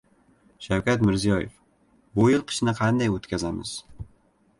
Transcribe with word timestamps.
Shavkat 0.67 1.03
Mirziyoyev: 1.09 1.51
Bu 2.15 2.25
yil 2.31 2.41
qishni 2.53 2.73
qanday 2.81 3.13
o‘tkazamiz? 3.19 3.75